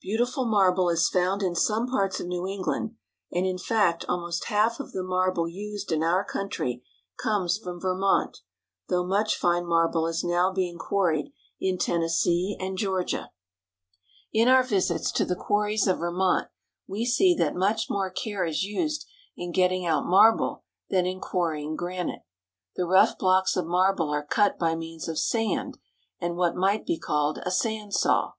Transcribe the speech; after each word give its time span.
Beautiful 0.00 0.44
marble 0.46 0.88
is 0.88 1.08
found 1.08 1.42
in 1.42 1.56
some 1.56 1.88
parts 1.88 2.20
of 2.20 2.28
New 2.28 2.46
England, 2.46 2.94
and 3.32 3.44
in 3.44 3.58
fact 3.58 4.04
almost 4.08 4.44
half 4.44 4.78
of 4.78 4.92
the 4.92 5.02
marble 5.02 5.48
used 5.48 5.90
in 5.90 6.00
our 6.04 6.22
country 6.24 6.84
comes 7.20 7.58
from 7.58 7.80
Vermont, 7.80 8.38
though 8.88 9.04
much 9.04 9.36
fine 9.36 9.66
marble 9.66 10.06
is 10.06 10.22
now 10.22 10.52
being 10.52 10.78
quarried 10.78 11.32
in 11.58 11.76
Tennessee 11.76 12.56
and 12.60 12.78
Georgia. 12.78 13.16
A 13.16 13.26
Granite 13.26 13.30
Quarry. 13.32 14.44
THE 14.44 14.44
QUARRIES. 14.44 14.44
89 14.44 14.44
In 14.44 14.54
our 14.54 14.62
visits 15.02 15.10
to 15.10 15.24
the 15.24 15.34
quarries 15.44 15.86
of 15.88 15.98
Vermont 15.98 16.48
we 16.86 17.04
see 17.04 17.34
that 17.34 17.56
much 17.56 17.90
more 17.90 18.10
care 18.10 18.44
is 18.44 18.62
used 18.62 19.06
in 19.36 19.50
getting 19.50 19.84
out 19.84 20.06
marble 20.06 20.62
than 20.88 21.04
in 21.04 21.18
quarrying 21.20 21.74
granite. 21.74 22.22
The 22.76 22.86
rough 22.86 23.18
blocks 23.18 23.56
of 23.56 23.66
marble 23.66 24.08
are 24.08 24.24
cut 24.24 24.56
by 24.56 24.76
means 24.76 25.08
of 25.08 25.18
sand 25.18 25.78
and 26.20 26.36
what 26.36 26.54
might 26.54 26.86
be 26.86 26.96
called 26.96 27.38
a 27.44 27.50
sand 27.50 27.92
saw. 27.92 28.34